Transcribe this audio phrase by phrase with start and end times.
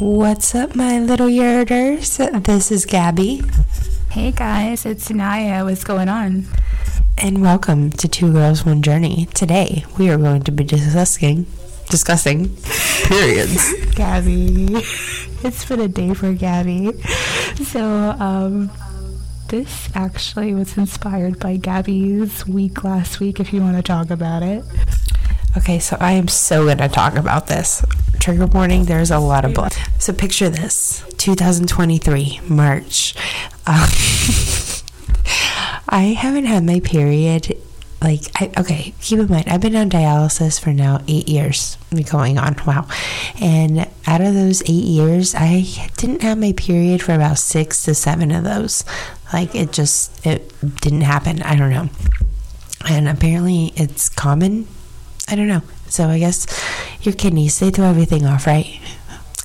[0.00, 2.16] What's up, my little yerders?
[2.44, 3.44] This is Gabi.
[4.10, 5.62] Hey guys, it's Nia.
[5.62, 6.46] What's going on?
[7.18, 9.28] And welcome to Two Girls One Journey.
[9.34, 11.44] Today we are going to be discussing
[11.90, 12.56] discussing
[13.04, 13.56] periods.
[13.92, 14.74] Gabi.
[15.44, 16.98] It's been a day for Gabi.
[17.66, 18.70] So, um
[19.48, 24.42] this actually was inspired by Gabi's week last week if you want to talk about
[24.42, 24.64] it.
[25.58, 27.84] Okay, so I am so going to talk about this.
[28.20, 29.74] Trigger warning, there's a lot of blood.
[29.98, 33.14] So picture this 2023, March.
[33.66, 33.88] Um,
[35.88, 37.56] I haven't had my period.
[38.02, 41.78] Like, I, okay, keep in mind, I've been on dialysis for now eight years
[42.10, 42.56] going on.
[42.66, 42.86] Wow.
[43.40, 45.64] And out of those eight years, I
[45.96, 48.84] didn't have my period for about six to seven of those.
[49.32, 50.52] Like, it just, it
[50.82, 51.42] didn't happen.
[51.42, 51.88] I don't know.
[52.88, 54.66] And apparently, it's common
[55.30, 55.62] I don't know.
[55.90, 56.46] So I guess
[57.02, 58.80] your kidneys, they throw everything off, right?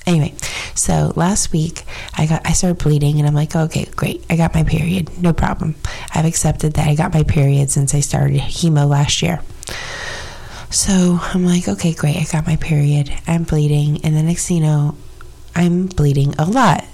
[0.06, 0.34] Anyway,
[0.74, 1.82] so last week
[2.16, 4.24] I got I started bleeding and I'm like, okay, great.
[4.30, 5.10] I got my period.
[5.20, 5.74] No problem.
[6.14, 9.40] I've accepted that I got my period since I started hemo last year.
[10.70, 12.16] So I'm like, okay, great.
[12.16, 13.12] I got my period.
[13.26, 14.04] I'm bleeding.
[14.04, 14.96] And the next thing you know,
[15.54, 16.84] I'm bleeding a lot.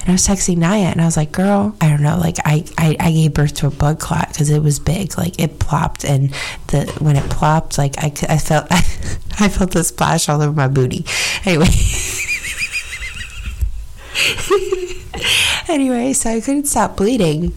[0.00, 2.18] And I was texting Nia and I was like, girl, I don't know.
[2.18, 5.16] Like I, I, I gave birth to a blood clot because it was big.
[5.18, 6.32] Like it plopped and
[6.68, 8.76] the, when it plopped, like I, I felt, I,
[9.40, 11.04] I felt the splash all over my booty.
[11.44, 11.68] Anyway.
[15.68, 17.54] anyway, so I couldn't stop bleeding.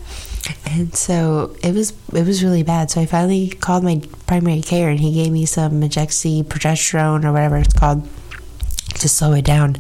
[0.66, 2.90] And so it was it was really bad.
[2.90, 7.58] So I finally called my primary care and he gave me some medroxyprogesterone or whatever
[7.58, 8.08] it's called
[8.96, 9.78] to slow it down.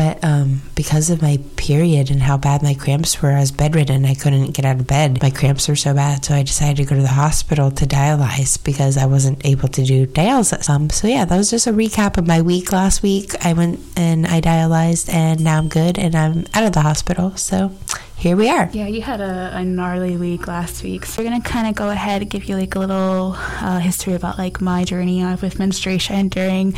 [0.00, 4.06] But um, because of my period and how bad my cramps were, I was bedridden.
[4.06, 5.20] I couldn't get out of bed.
[5.20, 8.64] My cramps were so bad, so I decided to go to the hospital to dialyze
[8.64, 10.70] because I wasn't able to do dialysis.
[10.70, 13.34] Um, so yeah, that was just a recap of my week last week.
[13.44, 17.36] I went and I dialyzed, and now I'm good, and I'm out of the hospital.
[17.36, 17.76] So
[18.20, 18.68] here we are.
[18.74, 21.06] Yeah, you had a, a gnarly week last week.
[21.06, 24.12] So we're gonna kind of go ahead and give you like a little uh, history
[24.12, 26.72] about like my journey with menstruation during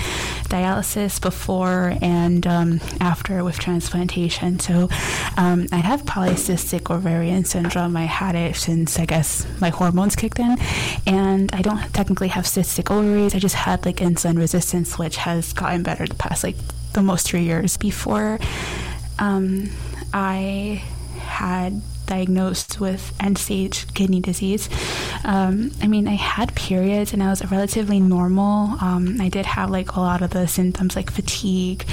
[0.46, 4.60] dialysis, before and um, after with transplantation.
[4.60, 4.88] So
[5.36, 7.96] um, I have polycystic ovarian syndrome.
[7.96, 10.56] I had it since I guess my hormones kicked in,
[11.08, 13.34] and I don't technically have cystic ovaries.
[13.34, 16.56] I just had like insulin resistance, which has gotten better the past like
[16.92, 17.76] the most three years.
[17.76, 18.38] Before
[19.18, 19.70] um,
[20.14, 20.84] I
[21.32, 24.68] had diagnosed with end stage kidney disease.
[25.24, 28.76] Um, I mean, I had periods and I was relatively normal.
[28.80, 31.86] Um, I did have like a lot of the symptoms like fatigue,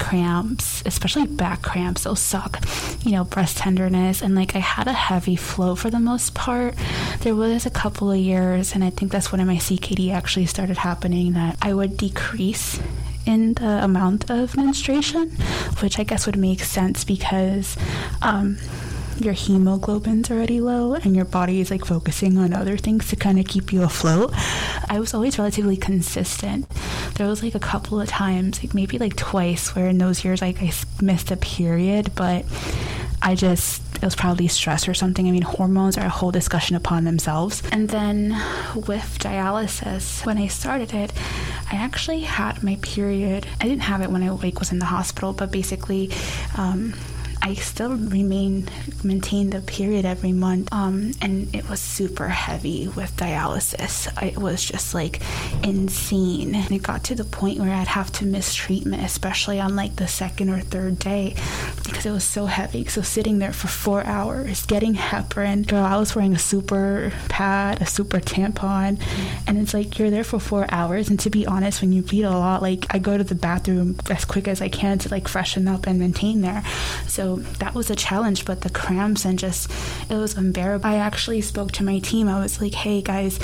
[0.00, 2.02] cramps, especially back cramps.
[2.02, 2.58] Those suck,
[3.04, 4.22] you know, breast tenderness.
[4.22, 6.74] And like I had a heavy flow for the most part.
[7.20, 10.78] There was a couple of years, and I think that's when my CKD actually started
[10.78, 12.80] happening that I would decrease
[13.26, 15.30] in the amount of menstruation,
[15.80, 17.76] which I guess would make sense because
[18.22, 18.58] um,
[19.20, 23.38] your hemoglobin's already low and your body is like focusing on other things to kind
[23.38, 24.32] of keep you afloat.
[24.88, 26.68] I was always relatively consistent.
[27.14, 30.40] There was like a couple of times, like maybe like twice, where in those years
[30.40, 30.72] like I
[31.02, 32.44] missed a period, but
[33.22, 35.28] I just it was probably stress or something.
[35.28, 37.62] I mean, hormones are a whole discussion upon themselves.
[37.70, 38.30] And then
[38.74, 41.12] with dialysis, when I started it,
[41.70, 43.46] I actually had my period.
[43.60, 46.10] I didn't have it when I like was in the hospital, but basically.
[46.56, 46.94] Um,
[47.42, 48.68] I still remain
[49.02, 54.08] maintain the period every month, um, and it was super heavy with dialysis.
[54.22, 55.20] It was just like
[55.64, 56.54] insane.
[56.54, 59.96] And it got to the point where I'd have to miss treatment, especially on like
[59.96, 61.34] the second or third day,
[61.84, 62.84] because it was so heavy.
[62.86, 65.66] So sitting there for four hours, getting heparin.
[65.66, 69.00] Girl, I was wearing a super pad, a super tampon,
[69.46, 71.08] and it's like you're there for four hours.
[71.08, 73.96] And to be honest, when you bleed a lot, like I go to the bathroom
[74.10, 76.62] as quick as I can to like freshen up and maintain there.
[77.06, 79.70] So that was a challenge, but the cramps and just
[80.10, 80.86] it was unbearable.
[80.86, 82.28] I actually spoke to my team.
[82.28, 83.38] I was like, hey guys,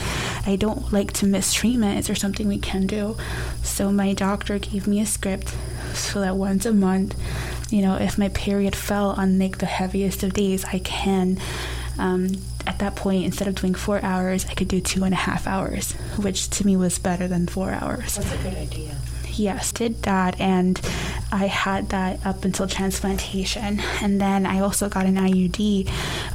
[0.47, 1.99] I don't like to miss treatment.
[1.99, 3.17] Is there something we can do?
[3.63, 5.55] So my doctor gave me a script
[5.95, 7.19] so that once a month,
[7.71, 11.39] you know, if my period fell on like the heaviest of days, I can.
[11.99, 12.29] Um,
[12.67, 15.47] at that point, instead of doing four hours, I could do two and a half
[15.47, 18.17] hours, which to me was better than four hours.
[18.17, 18.97] That's a good idea
[19.39, 20.81] yes, did that, and
[21.37, 23.81] I had that up until transplantation.
[24.01, 25.89] And then I also got an IUD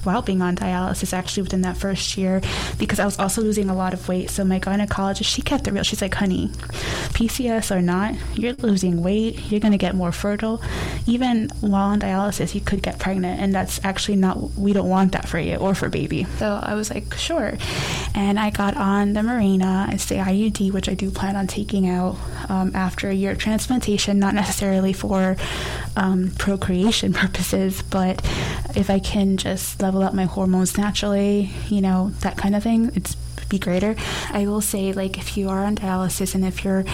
[0.03, 2.39] while being on dialysis, actually within that first year,
[2.77, 4.29] because I was also losing a lot of weight.
[4.29, 5.83] So my gynecologist, she kept it real.
[5.83, 6.49] She's like, honey,
[7.17, 10.61] PCS or not, you're losing weight, you're going to get more fertile.
[11.07, 15.13] Even while on dialysis, you could get pregnant, and that's actually not, we don't want
[15.13, 16.25] that for you or for baby.
[16.37, 17.57] So I was like, sure.
[18.13, 19.91] And I got on the Mirena.
[19.91, 22.17] it's the IUD, which I do plan on taking out
[22.49, 25.37] um, after a year of transplantation, not necessarily for
[25.95, 28.23] um, procreation purposes, but
[28.75, 32.91] if I can just level up my hormones naturally, you know, that kind of thing,
[32.95, 33.15] it's
[33.51, 33.95] be greater.
[34.31, 36.85] I will say, like, if you are on dialysis and if you're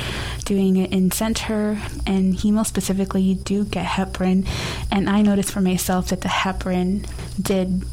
[0.44, 4.46] doing it in center and hemo specifically, you do get heparin.
[4.92, 7.08] And I noticed for myself that the heparin
[7.42, 7.86] did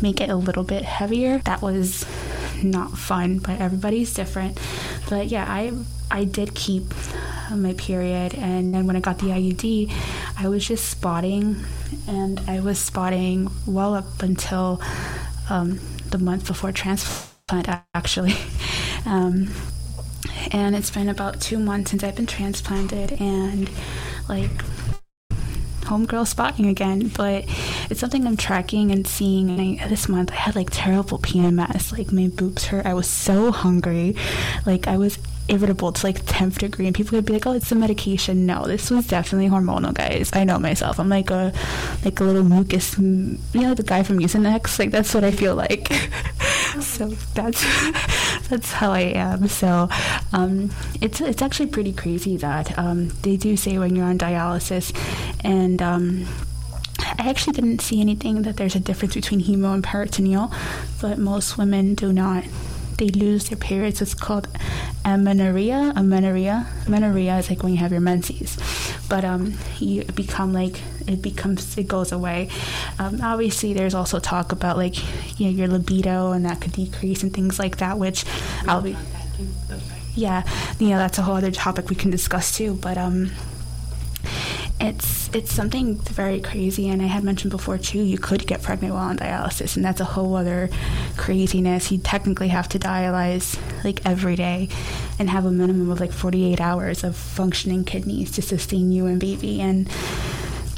[0.00, 1.38] make it a little bit heavier.
[1.38, 2.04] That was
[2.62, 4.58] not fun, but everybody's different.
[5.08, 5.72] But yeah, I
[6.10, 6.84] I did keep
[7.54, 9.92] my period, and then when I got the IUD,
[10.38, 11.56] I was just spotting,
[12.08, 14.80] and I was spotting well up until
[15.50, 15.80] um,
[16.10, 18.34] the month before transplant, actually.
[19.06, 19.50] Um,
[20.50, 23.70] and it's been about two months since I've been transplanted, and
[24.28, 24.50] like
[25.82, 27.44] homegirl spotting again, but
[27.90, 29.50] it's something I'm tracking and seeing.
[29.50, 32.86] And I, this month I had like terrible PMS, like my boobs hurt.
[32.86, 34.16] I was so hungry,
[34.64, 35.18] like I was
[35.48, 38.46] irritable to like 10th degree and people would be like oh it's the medication.
[38.46, 40.30] No this was definitely hormonal guys.
[40.32, 40.98] I know myself.
[40.98, 41.52] I'm like a
[42.04, 45.54] like a little mucus you know the guy from Mucinex like that's what i feel
[45.54, 45.92] like.
[46.80, 47.64] So that's
[48.48, 49.48] that's how i am.
[49.48, 49.88] So
[50.34, 54.94] um, it's it's actually pretty crazy that um, they do say when you're on dialysis
[55.42, 56.26] and um,
[57.18, 60.52] I actually didn't see anything that there's a difference between hemo and peritoneal,
[61.00, 62.44] but most women do not
[62.98, 64.00] they lose their periods.
[64.00, 64.48] It's called
[65.04, 65.92] amenorrhea.
[65.96, 66.66] Amenorrhea.
[66.86, 68.56] Amenorrhea is like when you have your menses,
[69.08, 72.48] but um, you become like it becomes it goes away.
[72.98, 74.96] Um, obviously, there's also talk about like
[75.38, 78.24] you know your libido and that could decrease and things like that, which
[78.66, 78.96] I'll be.
[80.14, 80.44] Yeah,
[80.78, 82.74] you know that's a whole other topic we can discuss too.
[82.74, 83.30] But um,
[84.86, 88.94] it's it's something very crazy and i had mentioned before too you could get pregnant
[88.94, 90.70] while on dialysis and that's a whole other
[91.16, 94.68] craziness you technically have to dialyze like every day
[95.18, 99.20] and have a minimum of like 48 hours of functioning kidneys to sustain you and
[99.20, 99.88] baby and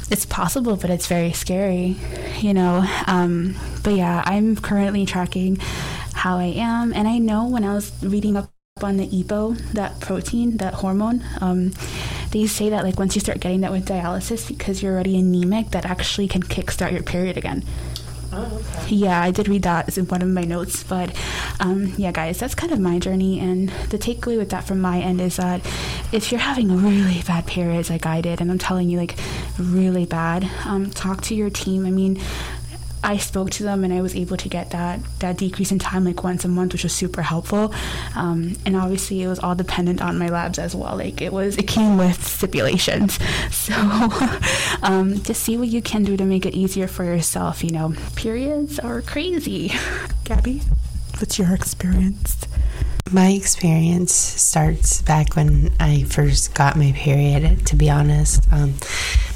[0.09, 1.95] it's possible but it's very scary
[2.39, 5.57] you know um, but yeah i'm currently tracking
[6.13, 8.51] how i am and i know when i was reading up
[8.83, 11.23] on the EPO, that protein, that hormone.
[11.41, 11.73] Um,
[12.31, 15.71] they say that like once you start getting that with dialysis, because you're already anemic,
[15.71, 17.63] that actually can kickstart your period again.
[18.31, 18.95] Oh, okay.
[18.95, 20.83] Yeah, I did read that as in one of my notes.
[20.83, 21.15] But
[21.59, 23.39] um, yeah, guys, that's kind of my journey.
[23.39, 25.65] And the takeaway with that from my end is that
[26.11, 29.17] if you're having a really bad periods like I did, and I'm telling you, like
[29.57, 31.85] really bad, um, talk to your team.
[31.85, 32.21] I mean,
[33.03, 36.05] I spoke to them and I was able to get that that decrease in time
[36.05, 37.73] like once a month, which was super helpful.
[38.15, 40.97] Um, and obviously, it was all dependent on my labs as well.
[40.97, 43.19] Like it was, it came with stipulations.
[43.51, 43.73] So
[44.83, 47.63] um, see what you can do to make it easier for yourself.
[47.63, 49.69] You know, periods are crazy.
[50.23, 50.63] Gabi,
[51.19, 52.45] what's your experience?
[53.11, 58.43] My experience starts back when I first got my period, to be honest.
[58.51, 58.75] Um,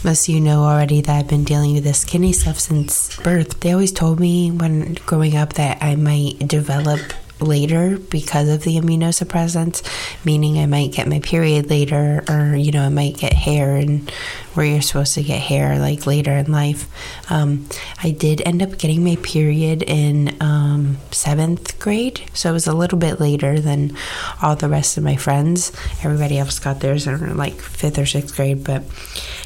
[0.04, 3.60] most of you know already that I've been dealing with this kidney stuff since birth.
[3.62, 7.00] They always told me when growing up that I might develop
[7.40, 9.84] later because of the immunosuppressants,
[10.26, 14.10] meaning I might get my period later, or you know, I might get hair and
[14.54, 16.88] where you're supposed to get hair like later in life.
[17.32, 17.68] Um,
[18.04, 22.74] I did end up getting my period in um, seventh grade, so it was a
[22.74, 23.98] little bit later than
[24.42, 25.72] all the rest of my friends.
[26.04, 28.84] Everybody else got theirs in like fifth or sixth grade, but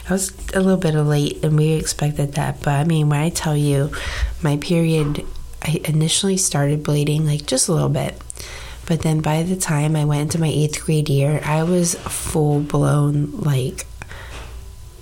[0.09, 2.61] I was a little bit late, and we expected that.
[2.61, 3.91] But I mean, when I tell you,
[4.41, 5.25] my period
[5.67, 8.19] I initially started bleeding like just a little bit.
[8.85, 12.61] But then by the time I went into my eighth grade year, I was full
[12.61, 13.85] blown like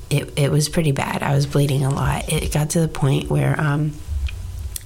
[0.09, 1.21] it, it was pretty bad.
[1.21, 2.31] I was bleeding a lot.
[2.31, 3.93] It got to the point where um,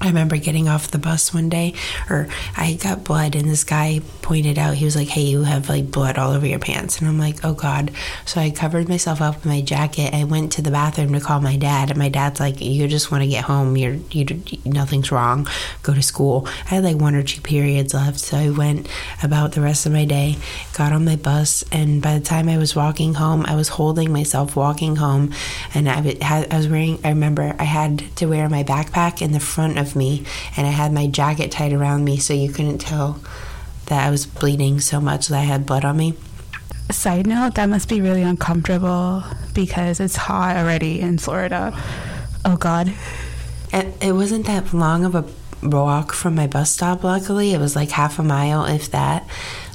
[0.02, 1.74] I remember getting off the bus one day,
[2.10, 5.68] or I got blood, and this guy pointed out, he was like, Hey, you have
[5.68, 7.00] like blood all over your pants.
[7.00, 7.92] And I'm like, Oh God.
[8.26, 10.14] So I covered myself up in my jacket.
[10.14, 13.12] I went to the bathroom to call my dad, and my dad's like, You just
[13.12, 13.76] want to get home.
[13.76, 15.48] You're, you, nothing's wrong.
[15.84, 16.48] Go to school.
[16.66, 18.20] I had like one or two periods left.
[18.20, 18.88] So I went
[19.22, 20.38] about the rest of my day,
[20.78, 24.14] got on my bus, and by the time I was walking home, I was holding
[24.14, 25.34] myself walking home,
[25.74, 29.40] and I, I was wearing, I remember I had to wear my backpack in the
[29.42, 30.24] front of of me,
[30.56, 33.20] and I had my jacket tied around me so you couldn't tell
[33.88, 36.14] that I was bleeding so much that I had blood on me.
[36.92, 41.74] Side note, that must be really uncomfortable because it's hot already in Florida.
[42.46, 42.94] Oh, God.
[43.72, 45.26] It, it wasn't that long of a
[45.62, 47.54] walk from my bus stop, luckily.
[47.54, 49.28] It was like half a mile, if that.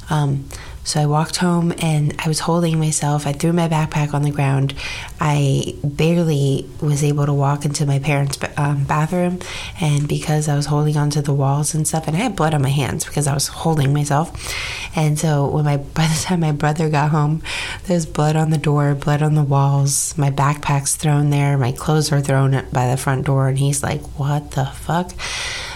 [0.09, 0.45] Um,
[0.85, 3.25] So I walked home and I was holding myself.
[3.25, 4.75] I threw my backpack on the ground.
[5.19, 9.39] I barely was able to walk into my parents' um, bathroom.
[9.81, 12.61] And because I was holding onto the walls and stuff, and I had blood on
[12.61, 14.31] my hands because I was holding myself.
[14.95, 17.41] And so when my by the time my brother got home,
[17.85, 20.15] there's blood on the door, blood on the walls.
[20.19, 21.57] My backpack's thrown there.
[21.57, 23.47] My clothes are thrown by the front door.
[23.47, 25.11] And he's like, "What the fuck?"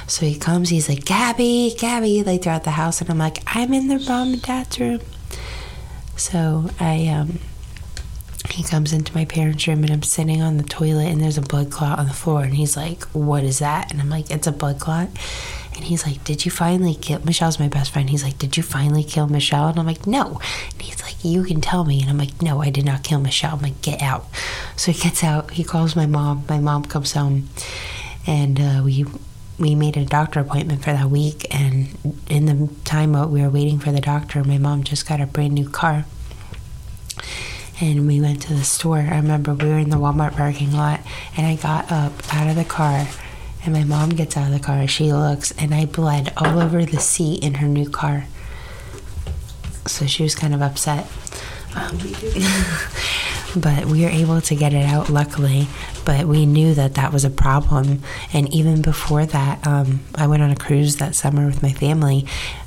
[0.10, 3.00] So he comes, he's like, Gabi, Gabi, like throughout the house.
[3.00, 5.02] And I'm like, I'm in the mom and dad's room.
[6.16, 7.40] So I, um,
[8.50, 11.42] he comes into my parents' room and I'm sitting on the toilet and there's a
[11.42, 12.42] blood clot on the floor.
[12.42, 13.92] And he's like, What is that?
[13.92, 15.10] And I'm like, It's a blood clot.
[15.76, 18.10] And he's like, Did you finally kill Michelle's my best friend?
[18.10, 19.68] He's like, Did you finally kill Michelle?
[19.68, 20.42] And I'm like, No.
[20.74, 22.02] And he's like, You can tell me.
[22.02, 23.58] And I'm like, No, I did not kill Michelle.
[23.58, 24.26] I'm like, Get out.
[24.76, 25.52] So he gets out.
[25.52, 26.46] He calls my mom.
[26.50, 27.50] My mom comes home
[28.26, 29.06] and uh, we
[29.60, 31.90] we made a doctor appointment for that week and
[32.30, 35.54] in the time we were waiting for the doctor my mom just got a brand
[35.54, 36.06] new car.
[37.82, 38.98] And we went to the store.
[38.98, 41.02] I remember we were in the walmart parking lot
[41.38, 43.08] and i got up out of the car
[43.64, 44.88] and my mom gets out of the car.
[44.88, 48.26] She looks and i bled all over the seat in her new car.
[49.86, 51.08] So she was kind of upset.
[51.76, 52.00] Um,
[53.56, 55.68] but we were able to get it out luckily.
[56.06, 58.02] But we knew that that was a problem.
[58.34, 62.26] And even before that um, i went on a cruise that summer with my family.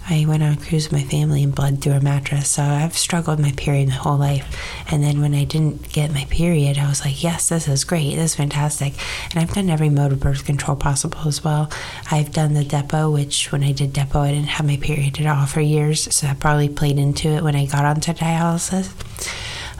[0.09, 2.49] I went on a cruise with my family and bled through a mattress.
[2.51, 4.57] So i've struggled with my period my whole life.
[4.91, 8.17] And then when i didn't get my period i was like yes this is great.
[8.17, 8.95] This is fantastic.
[9.31, 11.71] And i've done every mode of birth control possible as well.
[12.11, 15.27] I've done the depo which when i did depo i didn't have my period at
[15.27, 16.15] all for years.
[16.15, 18.93] So that probably played into it when i got onto dialysis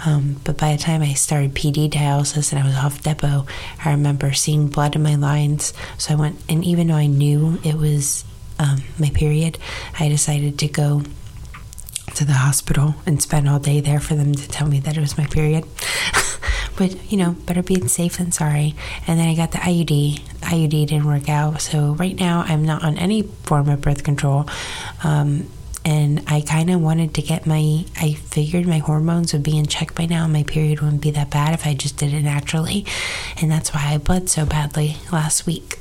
[0.05, 3.47] um, but by the time I started PD dialysis and I was off depo,
[3.85, 5.73] I remember seeing blood in my lines.
[5.99, 8.25] So I went, and even though I knew it was
[8.59, 9.59] um, my period,
[9.99, 11.03] I decided to go
[12.15, 15.01] to the hospital and spend all day there for them to tell me that it
[15.01, 15.65] was my period.
[16.77, 18.75] but you know, better being safe than sorry.
[19.07, 20.21] And then I got the IUD.
[20.41, 24.49] IUD didn't work out, so right now I'm not on any form of birth control.
[25.05, 25.49] Um,
[25.85, 29.67] and I kind of wanted to get my I figured my hormones would be in
[29.67, 32.87] check by now my period wouldn't be that bad if I just did it naturally
[33.41, 35.79] and that's why I bled so badly last week.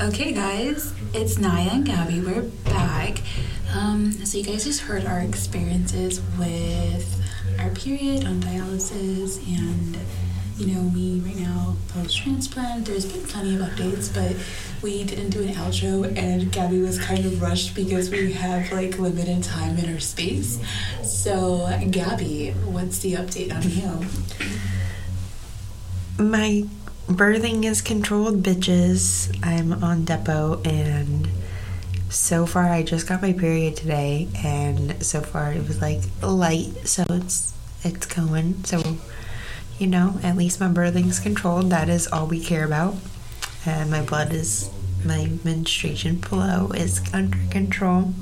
[0.00, 2.24] Okay guys, it's Nia and Gabi.
[2.24, 3.20] We're back.
[3.74, 7.06] Um, so you guys just heard our experiences with
[7.58, 9.98] our period on dialysis and
[10.60, 12.86] you know, me right now post transplant.
[12.86, 14.36] There's been plenty of updates, but
[14.82, 18.98] we didn't do an outro, and Gabi was kind of rushed because we have like
[18.98, 20.60] limited time in our space.
[21.02, 24.06] So, Gabi, what's the update on you?
[26.22, 26.64] My
[27.08, 29.34] birthing is controlled, bitches.
[29.42, 31.28] I'm on depo, and
[32.10, 36.86] so far I just got my period today, and so far it was like light,
[36.86, 38.62] so it's it's going.
[38.64, 38.89] So
[39.80, 41.70] you know, at least my birthing's controlled.
[41.70, 42.96] That is all we care about.
[43.64, 44.70] And my blood is,
[45.04, 48.12] my menstruation flow is under control.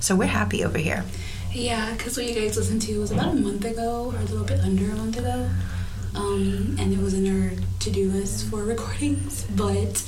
[0.00, 1.04] So we're happy over here.
[1.52, 4.44] Yeah, because what you guys listened to was about a month ago, or a little
[4.44, 5.48] bit under a month ago.
[6.14, 9.44] Um, and it was in our to do list for recordings.
[9.44, 9.98] But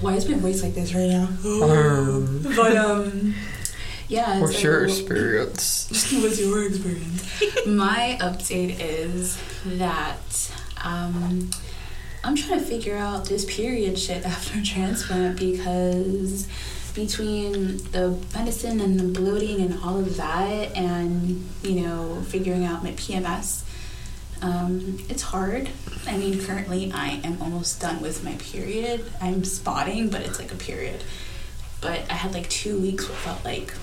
[0.00, 1.28] why is my voice like this right now?
[1.44, 2.42] Um.
[2.56, 3.34] but, um,
[4.10, 4.40] yeah.
[4.40, 5.88] What's so, your experience?
[6.12, 7.66] what's your experience?
[7.66, 10.52] My update is that
[10.82, 11.50] um,
[12.24, 16.48] I'm trying to figure out this period shit after transplant because
[16.94, 22.82] between the medicine and the bloating and all of that, and you know, figuring out
[22.82, 23.64] my PMS.
[24.42, 25.68] Um, it's hard.
[26.06, 29.04] I mean, currently I am almost done with my period.
[29.20, 31.04] I'm spotting, but it's like a period.
[31.82, 33.74] But I had like two weeks what felt like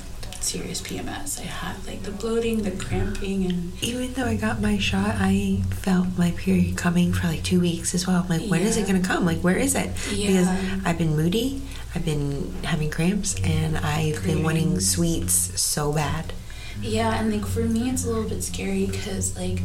[0.44, 1.40] serious PMS.
[1.40, 5.64] I had like the bloating, the cramping, and even though I got my shot, I
[5.72, 8.24] felt my period coming for like two weeks as well.
[8.24, 8.68] I'm like, when yeah.
[8.68, 9.26] is it gonna come?
[9.26, 9.92] Like, where is it?
[10.12, 10.28] Yeah.
[10.28, 10.48] Because
[10.86, 11.62] I've been moody,
[11.96, 16.34] I've been having cramps, and I've been wanting sweets so bad.
[16.82, 19.60] Yeah, and like for me, it's a little bit scary because like.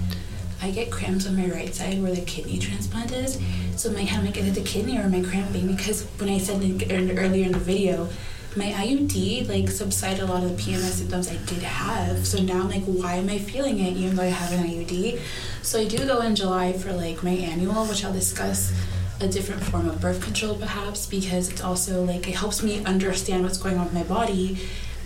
[0.64, 3.36] I get cramps on my right side where the kidney transplant is.
[3.74, 5.66] So my am like, is it the kidney or am I cramping?
[5.66, 8.08] Because when I said in, earlier in the video,
[8.56, 12.26] my IUD like subsided a lot of the PMS symptoms I did have.
[12.26, 15.20] So now I'm like, why am I feeling it even though I have an IUD?
[15.62, 18.72] So I do go in July for like my annual, which I'll discuss
[19.20, 23.44] a different form of birth control perhaps because it's also like it helps me understand
[23.44, 24.58] what's going on with my body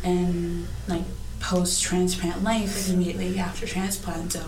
[0.02, 1.02] and like
[1.38, 4.32] post transplant life like immediately after transplant.
[4.32, 4.42] So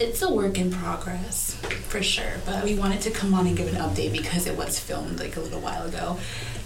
[0.00, 1.54] it's a work in progress
[1.88, 2.40] for sure.
[2.46, 5.36] But we wanted to come on and give an update because it was filmed like
[5.36, 6.18] a little while ago.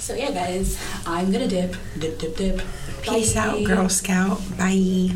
[0.07, 2.63] So yeah, guys, I'm gonna dip, dip, dip, dip.
[3.03, 3.41] Peace Bye.
[3.41, 4.39] out, Girl Scout.
[4.57, 5.11] Bye.